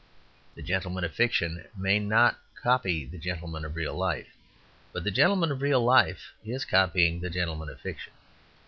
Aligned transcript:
The 0.55 0.63
gentleman 0.63 1.03
of 1.03 1.13
fiction 1.13 1.63
may 1.77 1.99
not 1.99 2.39
copy 2.55 3.05
the 3.05 3.19
gentleman 3.19 3.63
of 3.63 3.75
real 3.75 3.95
life; 3.95 4.35
but 4.91 5.03
the 5.03 5.11
gentleman 5.11 5.51
of 5.51 5.61
real 5.61 5.83
life 5.85 6.33
is 6.43 6.65
copying 6.65 7.19
the 7.19 7.29
gentleman 7.29 7.69
of 7.69 7.79
fiction. 7.81 8.11